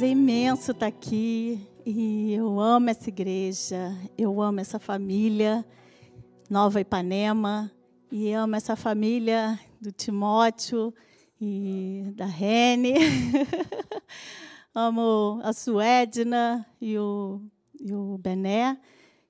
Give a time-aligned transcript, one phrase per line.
[0.00, 5.62] prazer imenso estar aqui e eu amo essa igreja, eu amo essa família,
[6.48, 7.70] Nova Ipanema,
[8.10, 10.94] e amo essa família do Timóteo
[11.38, 12.94] e da Rene.
[14.74, 17.42] amo a Suedna e o,
[17.78, 18.78] e o Bené.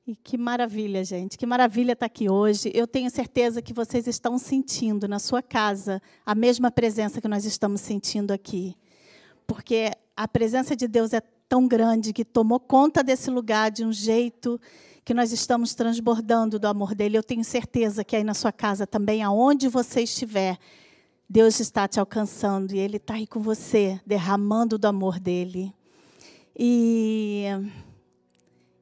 [0.06, 2.70] E que maravilha, gente, que maravilha estar aqui hoje.
[2.72, 7.44] Eu tenho certeza que vocês estão sentindo na sua casa a mesma presença que nós
[7.44, 8.76] estamos sentindo aqui.
[9.48, 13.90] Porque a presença de Deus é tão grande que tomou conta desse lugar de um
[13.90, 14.60] jeito
[15.02, 17.16] que nós estamos transbordando do amor dele.
[17.16, 20.58] Eu tenho certeza que aí na sua casa também, aonde você estiver,
[21.26, 25.74] Deus está te alcançando e Ele está aí com você, derramando do amor dele.
[26.54, 27.44] E,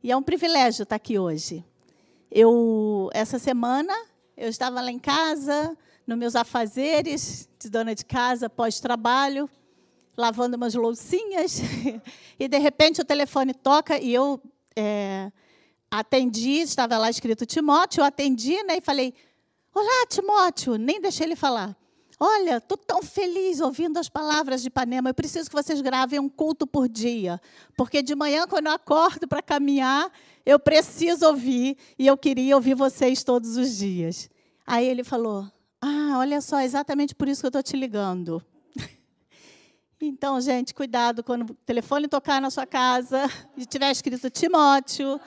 [0.03, 1.65] e é um privilégio estar aqui hoje.
[2.29, 3.95] Eu essa semana
[4.37, 9.49] eu estava lá em casa, nos meus afazeres de dona de casa, pós-trabalho,
[10.19, 11.61] lavando umas loucinhas,
[12.39, 14.41] e de repente o telefone toca e eu
[14.75, 15.31] é,
[15.89, 19.15] atendi, estava lá escrito Timóteo, eu atendi né, e falei:
[19.73, 21.77] Olá, Timóteo, nem deixei ele falar.
[22.21, 25.11] Olha, estou tão feliz ouvindo as palavras de Ipanema.
[25.11, 27.41] Eu preciso que vocês gravem um culto por dia.
[27.77, 30.11] Porque de manhã, quando eu acordo para caminhar,
[30.45, 31.77] eu preciso ouvir.
[31.97, 34.29] E eu queria ouvir vocês todos os dias.
[34.67, 35.47] Aí ele falou:
[35.81, 38.43] Ah, olha só, exatamente por isso que eu estou te ligando.
[40.01, 45.21] Então, gente, cuidado quando o telefone tocar na sua casa e tiver escrito Timóteo,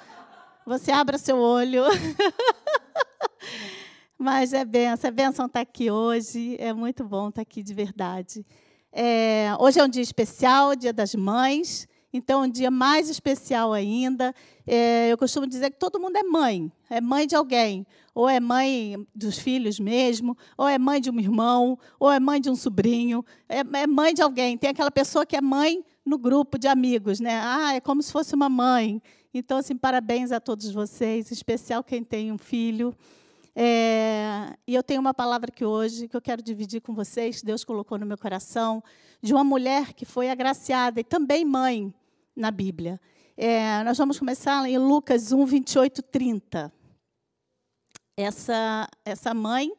[0.65, 1.83] você abra seu olho.
[4.17, 8.45] Mas é benção, é benção estar aqui hoje, é muito bom estar aqui de verdade.
[8.93, 14.35] É, hoje é um dia especial, Dia das Mães, então, um dia mais especial ainda.
[14.67, 17.85] É, eu costumo dizer que todo mundo é mãe, é mãe de alguém.
[18.13, 22.41] Ou é mãe dos filhos mesmo, ou é mãe de um irmão, ou é mãe
[22.41, 24.57] de um sobrinho, é, é mãe de alguém.
[24.57, 27.39] Tem aquela pessoa que é mãe no grupo de amigos, né?
[27.41, 29.01] Ah, é como se fosse uma mãe.
[29.33, 32.93] Então, assim, parabéns a todos vocês, em especial quem tem um filho.
[33.55, 37.45] É, e eu tenho uma palavra aqui hoje que eu quero dividir com vocês, que
[37.45, 38.83] Deus colocou no meu coração,
[39.21, 41.93] de uma mulher que foi agraciada e também mãe
[42.35, 42.99] na Bíblia.
[43.37, 46.73] É, nós vamos começar em Lucas 1, 28, 30.
[48.17, 49.71] Essa, essa mãe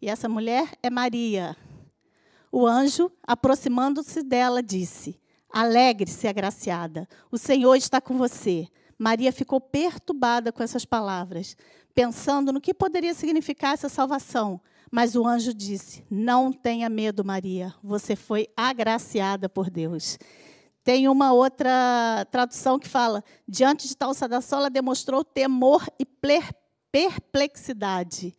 [0.00, 1.56] e essa mulher é Maria.
[2.50, 8.68] O anjo, aproximando-se dela, disse: Alegre-se, agraciada, o Senhor está com você.
[8.98, 11.56] Maria ficou perturbada com essas palavras,
[11.94, 14.60] pensando no que poderia significar essa salvação.
[14.90, 20.18] Mas o anjo disse: Não tenha medo, Maria, você foi agraciada por Deus.
[20.86, 26.06] Tem uma outra tradução que fala: diante de tal saudação, ela demonstrou temor e
[26.92, 28.32] perplexidade.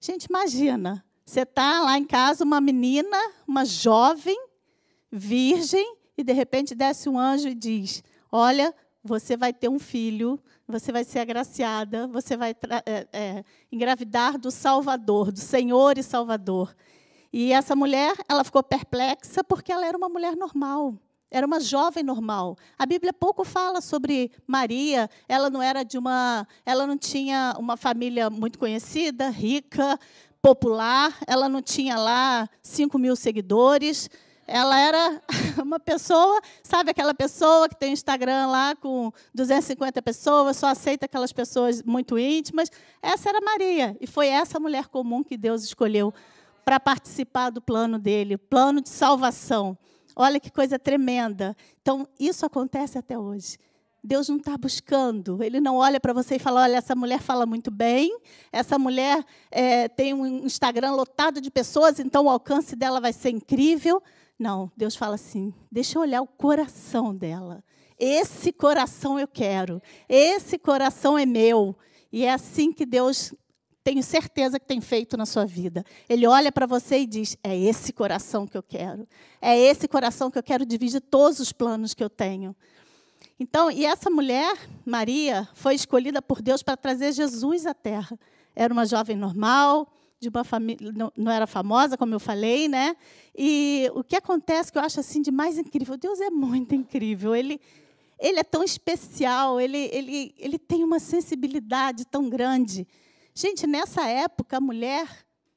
[0.00, 3.16] Gente, imagina, você está lá em casa, uma menina,
[3.46, 4.36] uma jovem,
[5.12, 8.74] virgem, e de repente desce um anjo e diz: Olha,
[9.04, 12.50] você vai ter um filho, você vai ser agraciada, você vai
[12.84, 16.74] é, é, engravidar do Salvador, do Senhor e Salvador.
[17.32, 20.98] E essa mulher, ela ficou perplexa porque ela era uma mulher normal.
[21.30, 22.56] Era uma jovem normal.
[22.78, 25.10] A Bíblia pouco fala sobre Maria.
[25.28, 29.98] Ela não era de uma, ela não tinha uma família muito conhecida, rica,
[30.40, 31.16] popular.
[31.26, 34.08] Ela não tinha lá 5 mil seguidores.
[34.46, 35.22] Ela era
[35.60, 41.32] uma pessoa, sabe aquela pessoa que tem Instagram lá com 250 pessoas, só aceita aquelas
[41.32, 42.70] pessoas muito íntimas.
[43.02, 43.96] Essa era Maria.
[44.00, 46.14] E foi essa mulher comum que Deus escolheu
[46.64, 49.76] para participar do plano dele, plano de salvação.
[50.18, 51.54] Olha que coisa tremenda.
[51.82, 53.58] Então, isso acontece até hoje.
[54.02, 57.44] Deus não está buscando, Ele não olha para você e fala: olha, essa mulher fala
[57.44, 58.16] muito bem,
[58.52, 63.30] essa mulher é, tem um Instagram lotado de pessoas, então o alcance dela vai ser
[63.30, 64.00] incrível.
[64.38, 67.64] Não, Deus fala assim: deixa eu olhar o coração dela.
[67.98, 71.76] Esse coração eu quero, esse coração é meu.
[72.12, 73.34] E é assim que Deus
[73.86, 75.84] tenho certeza que tem feito na sua vida.
[76.08, 79.06] Ele olha para você e diz: É esse coração que eu quero.
[79.40, 82.56] É esse coração que eu quero dividir todos os planos que eu tenho.
[83.38, 88.18] Então, e essa mulher, Maria, foi escolhida por Deus para trazer Jesus à terra.
[88.56, 89.86] Era uma jovem normal,
[90.18, 92.96] de uma família, não, não, era famosa, como eu falei, né?
[93.38, 97.36] E o que acontece que eu acho assim de mais incrível, Deus é muito incrível.
[97.36, 97.60] Ele
[98.18, 102.84] ele é tão especial, ele, ele, ele tem uma sensibilidade tão grande
[103.38, 105.06] Gente, nessa época, a mulher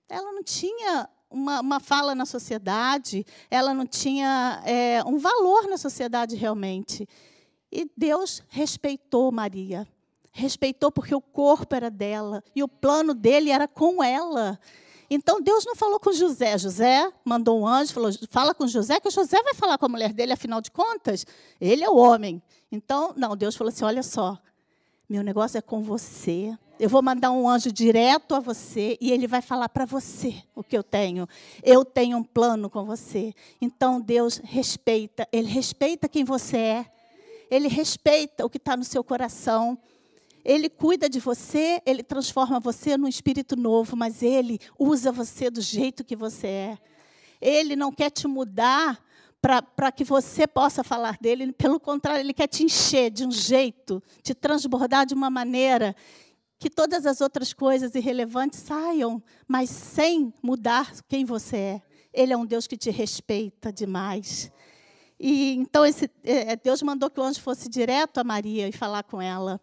[0.09, 5.77] ela não tinha uma, uma fala na sociedade, ela não tinha é, um valor na
[5.77, 7.07] sociedade realmente.
[7.71, 9.87] E Deus respeitou Maria.
[10.33, 14.59] Respeitou porque o corpo era dela e o plano dele era com ela.
[15.09, 16.57] Então Deus não falou com José.
[16.57, 20.11] José mandou um anjo, falou: fala com José, que José vai falar com a mulher
[20.11, 21.25] dele, afinal de contas,
[21.61, 22.43] ele é o homem.
[22.69, 24.37] Então, não, Deus falou assim: olha só,
[25.07, 26.53] meu negócio é com você.
[26.79, 30.63] Eu vou mandar um anjo direto a você e ele vai falar para você o
[30.63, 31.27] que eu tenho.
[31.61, 33.33] Eu tenho um plano com você.
[33.59, 36.85] Então Deus respeita, ele respeita quem você é.
[37.51, 39.77] Ele respeita o que está no seu coração.
[40.45, 45.59] Ele cuida de você, ele transforma você num espírito novo, mas ele usa você do
[45.59, 46.77] jeito que você é.
[47.41, 49.03] Ele não quer te mudar
[49.41, 54.01] para que você possa falar dele, pelo contrário, ele quer te encher de um jeito,
[54.21, 55.95] te transbordar de uma maneira
[56.59, 61.81] que todas as outras coisas irrelevantes saiam, mas sem mudar quem você é.
[62.13, 64.51] Ele é um Deus que te respeita demais.
[65.17, 69.03] E então esse, é, Deus mandou que o anjo fosse direto a Maria e falar
[69.03, 69.59] com ela.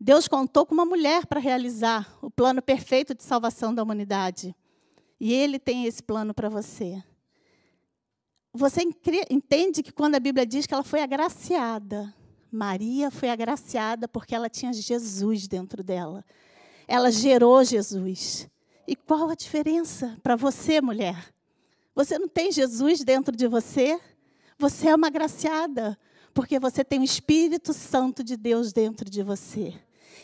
[0.00, 4.54] Deus contou com uma mulher para realizar o plano perfeito de salvação da humanidade.
[5.18, 7.02] E Ele tem esse plano para você.
[8.52, 8.82] Você
[9.30, 12.14] entende que quando a Bíblia diz que ela foi agraciada,
[12.54, 16.24] Maria foi agraciada porque ela tinha Jesus dentro dela.
[16.86, 18.48] Ela gerou Jesus.
[18.86, 21.34] E qual a diferença para você, mulher?
[21.94, 24.00] Você não tem Jesus dentro de você?
[24.58, 25.98] Você é uma agraciada,
[26.32, 29.74] porque você tem o Espírito Santo de Deus dentro de você.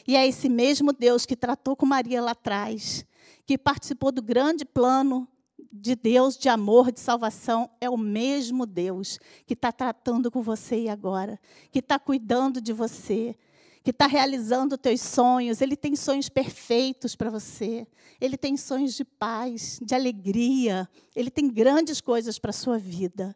[0.06, 3.04] E é esse mesmo Deus que tratou com Maria lá atrás,
[3.44, 5.26] que participou do grande plano
[5.72, 10.88] de Deus, de amor, de salvação, é o mesmo Deus que está tratando com você
[10.88, 11.38] agora,
[11.70, 13.36] que está cuidando de você,
[13.82, 15.60] que está realizando teus sonhos.
[15.60, 17.86] Ele tem sonhos perfeitos para você.
[18.20, 20.88] Ele tem sonhos de paz, de alegria.
[21.14, 23.34] Ele tem grandes coisas para a sua vida.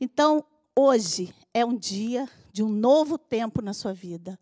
[0.00, 0.44] Então,
[0.74, 4.38] hoje é um dia de um novo tempo na sua vida.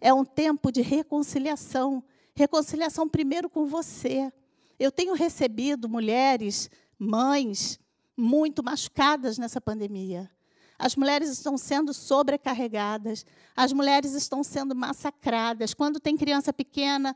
[0.00, 2.02] É um tempo de reconciliação.
[2.34, 4.32] Reconciliação primeiro com você.
[4.78, 7.78] Eu tenho recebido mulheres, mães,
[8.16, 10.30] muito machucadas nessa pandemia.
[10.78, 13.24] As mulheres estão sendo sobrecarregadas,
[13.56, 15.72] as mulheres estão sendo massacradas.
[15.72, 17.14] Quando tem criança pequena,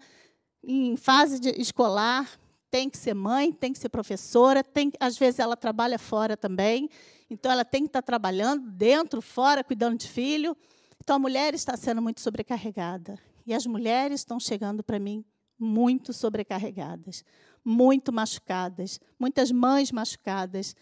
[0.63, 2.29] em fase escolar,
[2.71, 6.89] tem que ser mãe, tem que ser professora, tem, às vezes ela trabalha fora também,
[7.31, 10.57] então ela tem que estar trabalhando dentro, fora, cuidando de filho.
[11.03, 13.19] Então a mulher está sendo muito sobrecarregada.
[13.47, 15.25] E as mulheres estão chegando para mim
[15.59, 17.25] muito sobrecarregadas,
[17.69, 20.75] muito machucadas, muitas mães machucadas.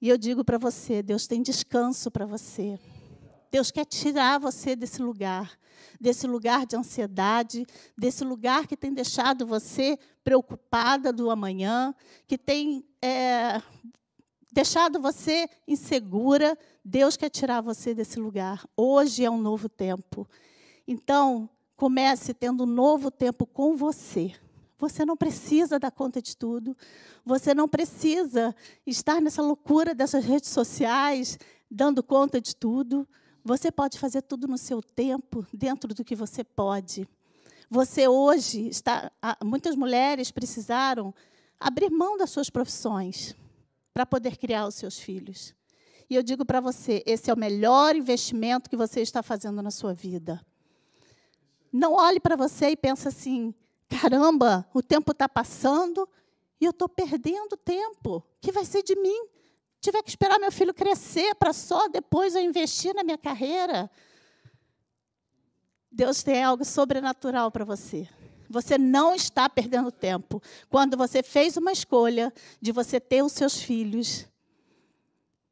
[0.00, 2.80] E eu digo para você: Deus tem descanso para você.
[3.50, 5.58] Deus quer tirar você desse lugar,
[6.00, 7.66] desse lugar de ansiedade,
[7.96, 11.94] desse lugar que tem deixado você preocupada do amanhã,
[12.26, 13.60] que tem é,
[14.50, 16.56] deixado você insegura.
[16.82, 18.66] Deus quer tirar você desse lugar.
[18.74, 20.26] Hoje é um novo tempo.
[20.86, 24.34] Então, comece tendo um novo tempo com você.
[24.78, 26.76] Você não precisa dar conta de tudo.
[27.24, 28.54] Você não precisa
[28.86, 31.38] estar nessa loucura dessas redes sociais,
[31.70, 33.06] dando conta de tudo.
[33.44, 37.08] Você pode fazer tudo no seu tempo, dentro do que você pode.
[37.68, 39.10] Você hoje está.
[39.44, 41.12] Muitas mulheres precisaram
[41.58, 43.34] abrir mão das suas profissões
[43.92, 45.54] para poder criar os seus filhos.
[46.08, 49.70] E eu digo para você: esse é o melhor investimento que você está fazendo na
[49.70, 50.40] sua vida.
[51.72, 53.52] Não olhe para você e pense assim:
[53.88, 56.08] caramba, o tempo está passando
[56.60, 58.16] e eu estou perdendo tempo.
[58.16, 59.26] O que vai ser de mim?
[59.80, 63.90] Tiver que esperar meu filho crescer para só depois eu investir na minha carreira.
[65.90, 68.08] Deus tem algo sobrenatural para você.
[68.50, 70.42] Você não está perdendo tempo.
[70.68, 74.26] Quando você fez uma escolha de você ter os seus filhos,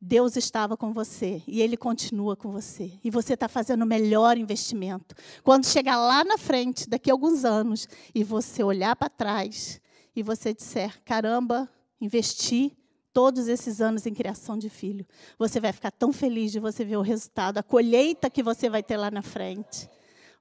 [0.01, 2.93] Deus estava com você e Ele continua com você.
[3.03, 5.15] E você está fazendo o melhor investimento.
[5.43, 9.81] Quando chegar lá na frente, daqui a alguns anos, e você olhar para trás
[10.15, 11.69] e você disser: caramba,
[12.01, 12.77] investi
[13.13, 15.07] todos esses anos em criação de filho.
[15.39, 18.83] Você vai ficar tão feliz de você ver o resultado, a colheita que você vai
[18.83, 19.89] ter lá na frente.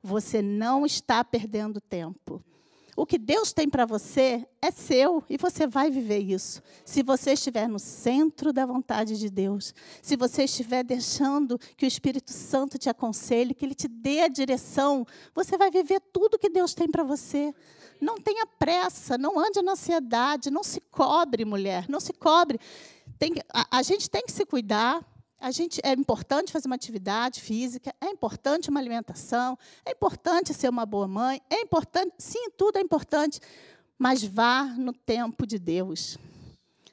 [0.04, 2.44] Você não está perdendo tempo.
[2.96, 6.62] O que Deus tem para você é seu e você vai viver isso.
[6.86, 11.88] Se você estiver no centro da vontade de Deus, se você estiver deixando que o
[11.88, 16.50] Espírito Santo te aconselhe, que ele te dê a direção, você vai viver tudo que
[16.50, 17.54] Deus tem para você.
[18.00, 22.60] Não tenha pressa, não ande na ansiedade, não se cobre, mulher, não se cobre.
[23.20, 25.06] Tem, a, a gente tem que se cuidar,
[25.40, 30.70] a gente é importante fazer uma atividade física, é importante uma alimentação, é importante ser
[30.70, 33.40] uma boa mãe, é importante, sim, tudo é importante,
[33.98, 36.18] mas vá no tempo de Deus.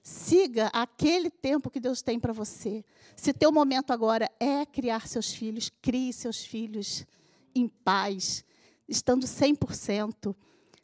[0.03, 2.85] Siga aquele tempo que Deus tem para você.
[3.15, 7.07] Se teu momento agora é criar seus filhos, crie seus filhos
[7.55, 8.45] em paz,
[8.89, 10.35] estando 100%.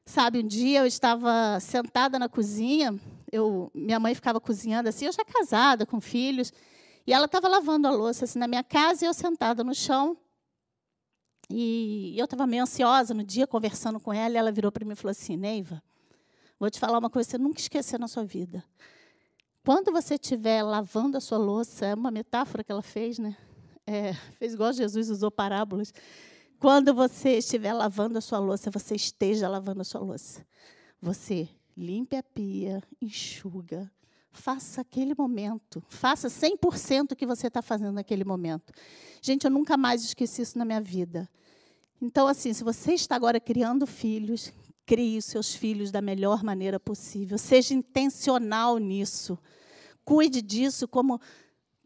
[0.07, 2.99] Sabe, um dia eu estava sentada na cozinha,
[3.31, 6.53] eu, minha mãe ficava cozinhando assim, eu já casada, com filhos,
[7.09, 10.15] e ela estava lavando a louça assim, na minha casa, e eu sentada no chão.
[11.49, 14.93] E eu estava meio ansiosa no dia, conversando com ela, e ela virou para mim
[14.93, 15.83] e falou assim: Neiva,
[16.61, 18.63] vou te falar uma coisa que você nunca esquecer na sua vida.
[19.65, 23.35] Quando você estiver lavando a sua louça, é uma metáfora que ela fez, né?
[23.87, 25.95] É, fez igual Jesus usou parábolas.
[26.59, 30.47] Quando você estiver lavando a sua louça, você esteja lavando a sua louça.
[31.01, 33.91] Você limpe a pia, enxuga,
[34.31, 38.73] faça aquele momento, faça 100% o que você está fazendo naquele momento.
[39.21, 41.29] Gente, eu nunca mais esqueci isso na minha vida.
[42.01, 44.53] Então, assim, se você está agora criando filhos,
[44.87, 47.37] crie os seus filhos da melhor maneira possível.
[47.37, 49.39] Seja intencional nisso.
[50.05, 51.21] Cuide disso como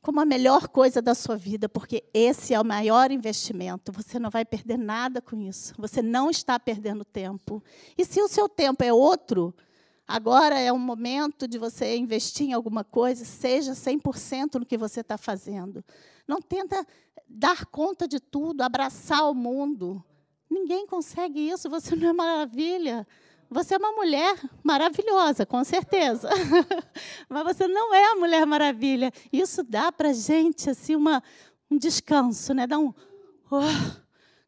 [0.02, 3.92] como a melhor coisa da sua vida, porque esse é o maior investimento.
[3.92, 5.72] Você não vai perder nada com isso.
[5.78, 7.62] Você não está perdendo tempo.
[7.96, 9.54] E se o seu tempo é outro,
[10.12, 15.00] agora é um momento de você investir em alguma coisa, seja 100% no que você
[15.00, 15.82] está fazendo.
[16.28, 16.86] Não tenta
[17.26, 20.04] dar conta de tudo, abraçar o mundo.
[20.50, 23.06] Ninguém consegue isso, você não é maravilha.
[23.48, 26.28] Você é uma mulher maravilhosa, com certeza.
[27.28, 29.12] Mas você não é a Mulher Maravilha.
[29.30, 31.22] Isso dá para a gente assim, uma,
[31.70, 32.66] um descanso, né?
[32.66, 32.94] dá um.
[33.50, 33.60] Oh,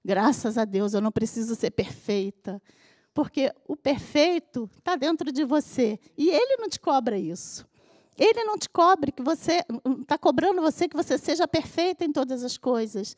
[0.03, 2.63] graças a Deus, eu não preciso ser perfeita.
[3.15, 5.99] Porque o perfeito está dentro de você.
[6.19, 7.65] E ele não te cobra isso.
[8.19, 9.65] Ele não te cobre que você.
[10.01, 13.17] Está cobrando você que você seja perfeita em todas as coisas.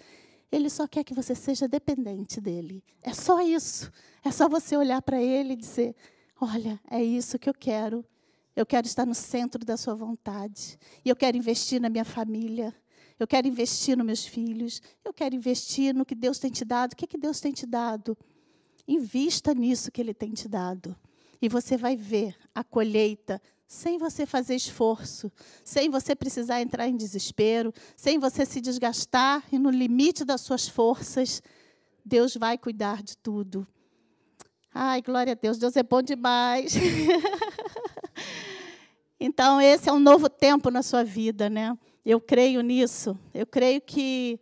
[0.52, 2.84] Ele só quer que você seja dependente dele.
[3.02, 3.90] É só isso.
[4.22, 5.96] É só você olhar para ele e dizer:
[6.40, 8.04] Olha, é isso que eu quero.
[8.54, 10.78] Eu quero estar no centro da sua vontade.
[11.04, 12.74] E eu quero investir na minha família.
[13.18, 14.82] Eu quero investir nos meus filhos.
[15.04, 16.92] Eu quero investir no que Deus tem te dado.
[16.92, 18.16] O que, é que Deus tem te dado?
[18.86, 20.96] Invista nisso que Ele tem te dado.
[21.40, 25.30] E você vai ver a colheita sem você fazer esforço,
[25.64, 30.68] sem você precisar entrar em desespero, sem você se desgastar e no limite das suas
[30.68, 31.42] forças,
[32.04, 33.66] Deus vai cuidar de tudo.
[34.72, 36.74] Ai, glória a Deus, Deus é bom demais.
[39.18, 41.76] então, esse é um novo tempo na sua vida, né?
[42.04, 43.18] Eu creio nisso.
[43.34, 44.38] Eu creio que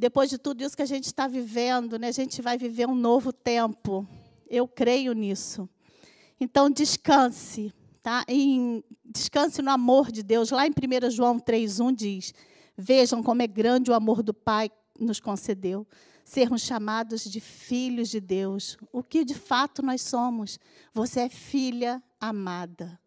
[0.00, 2.94] depois de tudo isso que a gente está vivendo, né, a gente vai viver um
[2.94, 4.06] novo tempo.
[4.48, 5.68] Eu creio nisso.
[6.40, 8.24] Então, descanse Tá?
[8.26, 10.50] Em, descanse no amor de Deus.
[10.50, 12.34] Lá em 1 João 3,1 diz:
[12.76, 15.86] Vejam como é grande o amor do Pai nos concedeu,
[16.24, 20.58] sermos chamados de filhos de Deus, o que de fato nós somos.
[20.94, 22.99] Você é filha amada.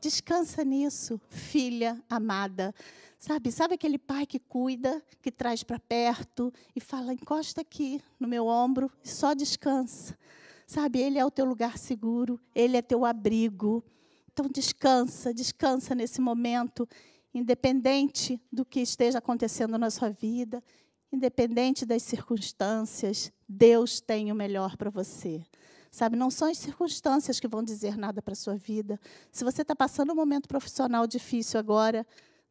[0.00, 2.74] Descansa nisso, filha amada.
[3.18, 8.26] Sabe, sabe aquele pai que cuida, que traz para perto e fala: encosta aqui no
[8.26, 10.18] meu ombro e só descansa.
[10.66, 13.84] Sabe, ele é o teu lugar seguro, ele é teu abrigo.
[14.32, 16.88] Então descansa, descansa nesse momento,
[17.34, 20.64] independente do que esteja acontecendo na sua vida,
[21.12, 25.42] independente das circunstâncias, Deus tem o melhor para você.
[25.90, 28.98] Sabe, não são as circunstâncias que vão dizer nada para a sua vida.
[29.32, 32.06] Se você está passando um momento profissional difícil agora,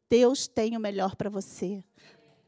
[0.09, 1.83] Deus tem o melhor para você.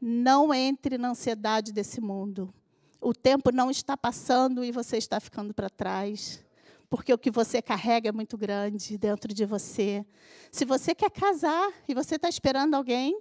[0.00, 2.52] Não entre na ansiedade desse mundo.
[3.00, 6.44] O tempo não está passando e você está ficando para trás
[6.92, 10.04] porque o que você carrega é muito grande dentro de você.
[10.50, 13.18] Se você quer casar e você está esperando alguém,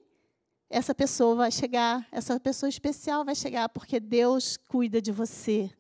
[0.70, 5.72] essa pessoa vai chegar, essa pessoa especial vai chegar, porque Deus cuida de você.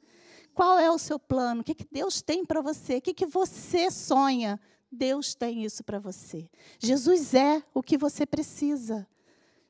[0.61, 1.61] Qual é o seu plano?
[1.61, 2.97] O que, que Deus tem para você?
[2.97, 4.59] O que, que você sonha?
[4.91, 6.47] Deus tem isso para você.
[6.77, 9.07] Jesus é o que você precisa.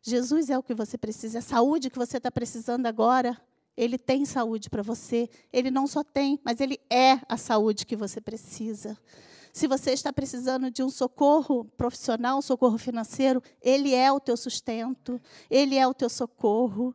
[0.01, 1.39] Jesus é o que você precisa.
[1.39, 3.41] A saúde que você está precisando agora,
[3.77, 5.29] ele tem saúde para você.
[5.53, 8.97] Ele não só tem, mas ele é a saúde que você precisa.
[9.53, 14.35] Se você está precisando de um socorro profissional, um socorro financeiro, ele é o teu
[14.35, 16.93] sustento, ele é o teu socorro.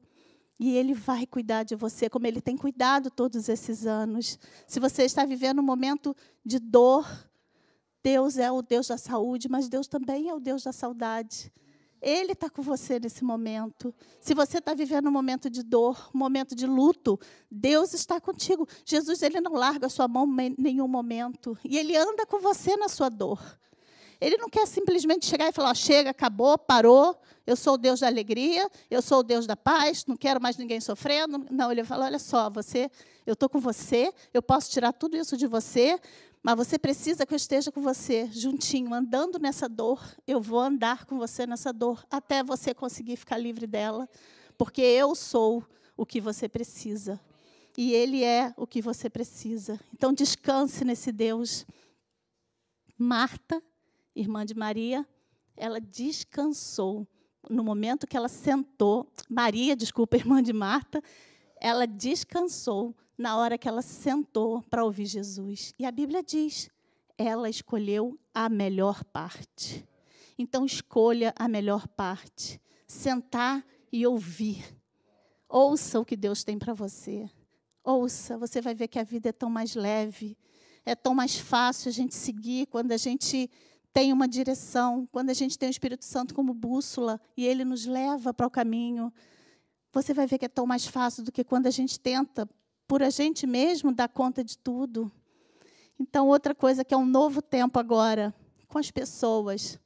[0.59, 4.39] E ele vai cuidar de você, como ele tem cuidado todos esses anos.
[4.67, 7.07] Se você está vivendo um momento de dor,
[8.03, 11.53] Deus é o Deus da saúde, mas Deus também é o Deus da saudade.
[12.01, 13.95] Ele está com você nesse momento.
[14.21, 17.19] Se você está vivendo um momento de dor, um momento de luto,
[17.51, 18.69] Deus está contigo.
[18.85, 21.59] Jesus ele não larga a sua mão em nenhum momento.
[21.65, 23.41] E Ele anda com você na sua dor.
[24.21, 28.07] Ele não quer simplesmente chegar e falar: chega, acabou, parou, eu sou o Deus da
[28.07, 31.47] alegria, eu sou o Deus da paz, não quero mais ninguém sofrendo.
[31.51, 32.91] Não, ele fala: olha só, você,
[33.27, 36.01] eu estou com você, eu posso tirar tudo isso de você,
[36.43, 40.01] mas você precisa que eu esteja com você, juntinho, andando nessa dor.
[40.27, 44.09] Eu vou andar com você nessa dor até você conseguir ficar livre dela,
[44.57, 45.65] porque eu sou
[45.97, 47.21] o que você precisa.
[47.77, 49.79] e Ele é o que você precisa.
[49.93, 51.67] Então, descanse nesse Deus.
[52.99, 53.63] Marta,
[54.17, 55.07] irmã de Maria,
[55.57, 57.07] ela descansou
[57.49, 59.07] no momento que ela sentou.
[59.29, 61.03] Maria, desculpa, irmã de Marta,
[61.61, 65.75] ela descansou na hora que ela sentou para ouvir Jesus.
[65.79, 66.71] E a Bíblia diz:
[67.17, 69.87] ela escolheu a melhor parte.
[70.39, 72.61] Então, escolha a melhor parte.
[72.87, 74.65] Sentar e ouvir.
[75.49, 77.31] Ouça o que Deus tem para você.
[77.83, 80.37] Ouça, você vai ver que a vida é tão mais leve,
[80.85, 83.49] é tão mais fácil a gente seguir quando a gente
[83.97, 87.87] tem uma direção, quando a gente tem o Espírito Santo como bússola e ele nos
[87.87, 89.11] leva para o caminho.
[89.91, 92.47] Você vai ver que é tão mais fácil do que quando a gente tenta,
[92.87, 95.11] por a gente mesmo, dar conta de tudo.
[95.99, 98.35] Então, outra coisa que é um novo tempo agora,
[98.69, 99.81] com as pessoas.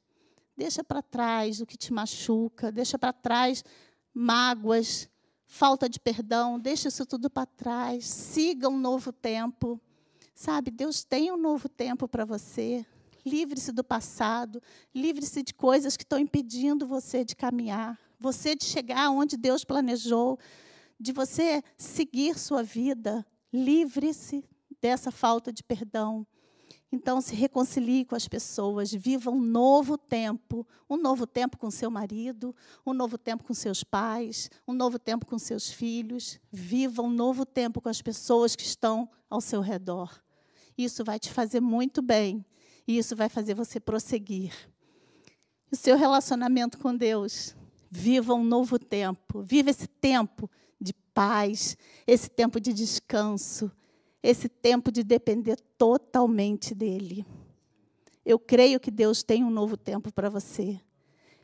[0.57, 3.63] Deixa para trás o que te machuca, deixa para trás
[4.13, 5.09] mágoas,
[5.45, 9.79] falta de perdão, deixa isso tudo para trás, siga um novo tempo.
[10.35, 12.85] Sabe, Deus tem um novo tempo para você.
[13.25, 14.61] Livre-se do passado,
[14.93, 20.39] livre-se de coisas que estão impedindo você de caminhar, você de chegar onde Deus planejou,
[20.99, 23.25] de você seguir sua vida.
[23.51, 24.43] Livre-se
[24.81, 26.25] dessa falta de perdão.
[26.91, 31.89] Então, se reconcilie com as pessoas, viva um novo tempo, um novo tempo com seu
[31.89, 32.53] marido,
[32.85, 36.37] um novo tempo com seus pais, um novo tempo com seus filhos.
[36.51, 40.21] Viva um novo tempo com as pessoas que estão ao seu redor.
[40.77, 42.45] Isso vai te fazer muito bem
[42.91, 44.53] e isso vai fazer você prosseguir.
[45.71, 47.55] O seu relacionamento com Deus,
[47.89, 53.71] viva um novo tempo, viva esse tempo de paz, esse tempo de descanso,
[54.21, 57.25] esse tempo de depender totalmente dele.
[58.25, 60.77] Eu creio que Deus tem um novo tempo para você.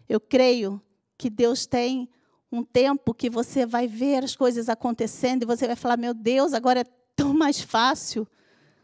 [0.10, 0.82] Eu creio
[1.18, 2.10] que Deus tem
[2.52, 6.54] um tempo que você vai ver as coisas acontecendo e você vai falar: meu Deus,
[6.54, 6.86] agora é
[7.16, 8.28] tão mais fácil.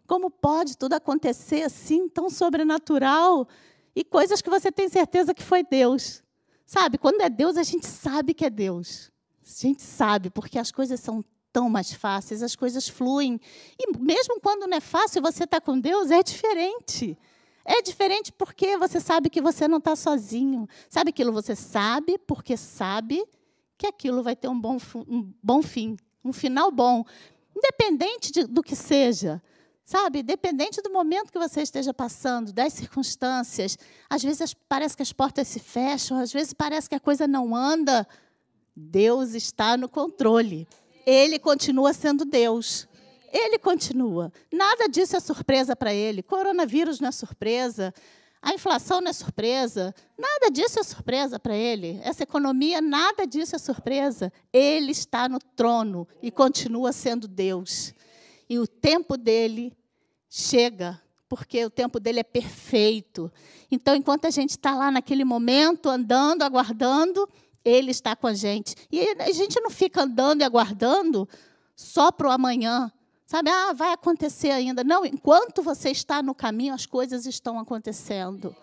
[0.07, 3.47] Como pode tudo acontecer assim, tão sobrenatural?
[3.95, 6.23] E coisas que você tem certeza que foi Deus.
[6.65, 9.11] Sabe, quando é Deus, a gente sabe que é Deus.
[9.41, 13.39] A gente sabe, porque as coisas são tão mais fáceis, as coisas fluem.
[13.79, 17.17] E mesmo quando não é fácil, você está com Deus, é diferente.
[17.63, 20.67] É diferente porque você sabe que você não está sozinho.
[20.89, 21.31] Sabe aquilo?
[21.31, 23.23] Você sabe porque sabe
[23.77, 27.05] que aquilo vai ter um bom, um bom fim, um final bom.
[27.55, 29.41] Independente de, do que seja.
[29.85, 33.77] Sabe, independente do momento que você esteja passando, das circunstâncias,
[34.09, 37.53] às vezes parece que as portas se fecham, às vezes parece que a coisa não
[37.53, 38.07] anda.
[38.75, 40.67] Deus está no controle.
[41.05, 42.87] Ele continua sendo Deus.
[43.31, 44.31] Ele continua.
[44.51, 46.23] Nada disso é surpresa para ele.
[46.23, 47.93] Coronavírus não é surpresa.
[48.41, 49.93] A inflação não é surpresa.
[50.17, 51.99] Nada disso é surpresa para ele.
[52.03, 54.31] Essa economia, nada disso é surpresa.
[54.51, 57.93] Ele está no trono e continua sendo Deus.
[58.49, 59.75] E o tempo dele
[60.29, 63.31] chega, porque o tempo dele é perfeito.
[63.71, 67.27] Então, enquanto a gente está lá naquele momento, andando, aguardando,
[67.63, 68.75] ele está com a gente.
[68.91, 71.27] E a gente não fica andando e aguardando
[71.75, 72.91] só para o amanhã.
[73.25, 74.83] Sabe, ah, vai acontecer ainda.
[74.83, 78.55] Não, enquanto você está no caminho, as coisas estão acontecendo.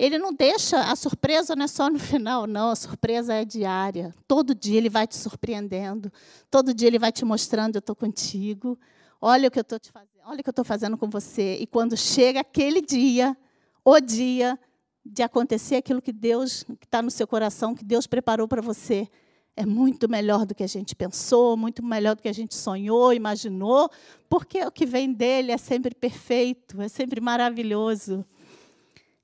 [0.00, 4.14] Ele não deixa, a surpresa não é só no final, não, a surpresa é diária.
[4.28, 6.12] Todo dia ele vai te surpreendendo.
[6.48, 8.78] Todo dia ele vai te mostrando, eu estou contigo.
[9.20, 11.56] Olha o que eu estou te fazendo, olha o que eu estou fazendo com você.
[11.56, 13.36] E quando chega aquele dia,
[13.84, 14.56] o dia,
[15.04, 19.08] de acontecer aquilo que Deus, que está no seu coração, que Deus preparou para você,
[19.56, 23.12] é muito melhor do que a gente pensou, muito melhor do que a gente sonhou,
[23.12, 23.90] imaginou,
[24.28, 28.24] porque o que vem dele é sempre perfeito, é sempre maravilhoso.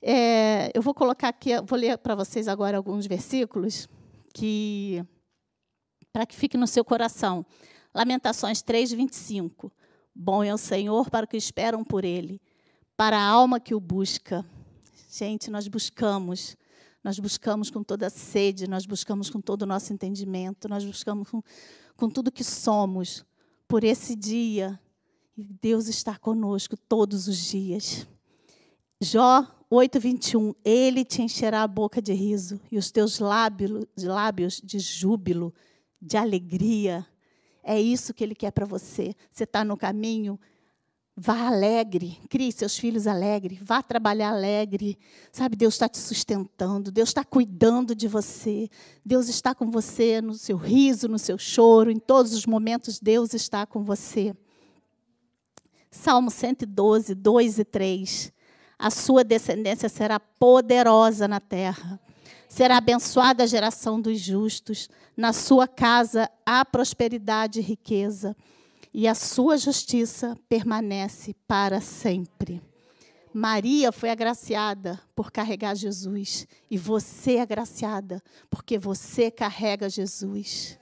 [0.07, 3.89] É, eu vou colocar aqui, vou ler para vocês agora alguns versículos
[4.35, 5.03] que
[6.13, 7.45] para que fique no seu coração.
[7.95, 9.73] Lamentações 3, 25.
[10.15, 12.39] Bom é o Senhor para que esperam por Ele,
[12.95, 14.45] para a alma que o busca.
[15.11, 16.55] Gente, nós buscamos,
[17.03, 21.31] nós buscamos com toda a sede, nós buscamos com todo o nosso entendimento, nós buscamos
[21.31, 21.43] com,
[21.97, 23.25] com tudo que somos
[23.67, 24.79] por esse dia.
[25.35, 28.07] E Deus está conosco todos os dias.
[29.01, 34.79] Jó 8:21 Ele te encherá a boca de riso e os teus lábios, lábios de
[34.79, 35.53] júbilo,
[36.01, 37.07] de alegria.
[37.63, 39.15] É isso que ele quer para você.
[39.33, 40.39] Você está no caminho,
[41.17, 44.99] Vá alegre, crie seus filhos alegre, vá trabalhar alegre.
[45.31, 48.69] Sabe, Deus está te sustentando, Deus está cuidando de você,
[49.05, 53.33] Deus está com você no seu riso, no seu choro, em todos os momentos, Deus
[53.33, 54.35] está com você.
[55.89, 58.33] Salmo 112, 2 e 3.
[58.79, 62.01] A sua descendência será poderosa na terra.
[62.49, 64.89] Será abençoada a geração dos justos.
[65.17, 68.37] Na sua casa há prosperidade e riqueza
[68.93, 72.63] e a sua justiça permanece para sempre.
[73.33, 76.47] Maria foi agraciada por carregar Jesus.
[76.71, 80.79] E você é agraciada porque você carrega Jesus.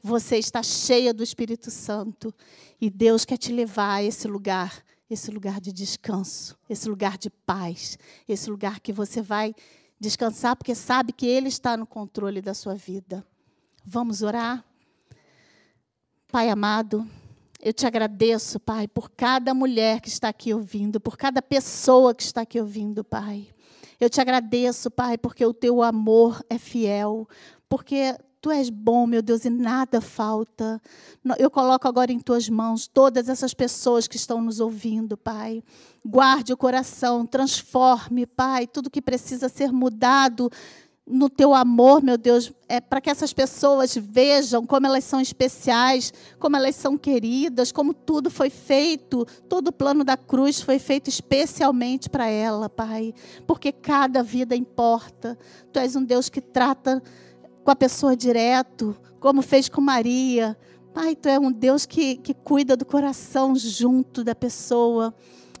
[0.00, 2.32] Você está cheia do Espírito Santo.
[2.80, 7.30] E Deus quer te levar a esse lugar esse lugar de descanso, esse lugar de
[7.30, 9.54] paz, esse lugar que você vai
[9.98, 13.26] descansar porque sabe que Ele está no controle da sua vida.
[13.84, 14.64] Vamos orar?
[16.28, 17.08] Pai amado,
[17.60, 22.22] eu te agradeço, Pai, por cada mulher que está aqui ouvindo, por cada pessoa que
[22.22, 23.48] está aqui ouvindo, Pai.
[23.98, 27.26] Eu te agradeço, Pai, porque o teu amor é fiel,
[27.68, 28.16] porque
[28.46, 30.80] Tu és bom, meu Deus, e nada falta.
[31.36, 35.64] Eu coloco agora em tuas mãos todas essas pessoas que estão nos ouvindo, Pai.
[36.04, 40.48] Guarde o coração, transforme, Pai, tudo que precisa ser mudado
[41.04, 46.12] no teu amor, meu Deus, é para que essas pessoas vejam como elas são especiais,
[46.38, 51.08] como elas são queridas, como tudo foi feito, todo o plano da cruz foi feito
[51.08, 53.12] especialmente para ela, Pai,
[53.44, 55.36] porque cada vida importa.
[55.72, 57.02] Tu és um Deus que trata
[57.66, 60.56] com a pessoa direto, como fez com Maria.
[60.94, 65.12] Pai, tu é um Deus que, que cuida do coração junto da pessoa.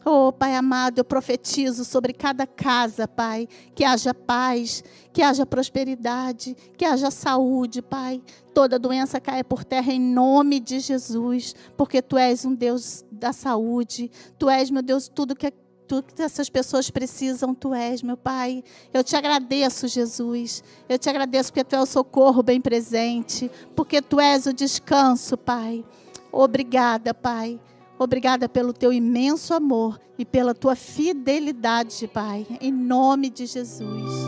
[0.04, 6.56] Oh, Pai amado, eu profetizo sobre cada casa, Pai, que haja paz, que haja prosperidade,
[6.78, 8.22] que haja saúde, Pai.
[8.54, 13.32] Toda doença caia por terra em nome de Jesus, porque Tu és um Deus da
[13.32, 14.12] saúde.
[14.38, 15.48] Tu és, meu Deus, tudo que
[15.86, 18.62] tudo que essas pessoas precisam, tu és, meu Pai.
[18.92, 20.62] Eu te agradeço, Jesus.
[20.88, 25.36] Eu te agradeço porque tu é o socorro bem presente, porque tu és o descanso,
[25.36, 25.84] Pai.
[26.32, 27.60] Obrigada, Pai.
[27.98, 34.26] Obrigada pelo teu imenso amor e pela tua fidelidade, Pai, em nome de Jesus.